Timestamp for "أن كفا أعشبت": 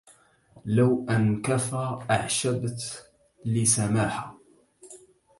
1.09-3.11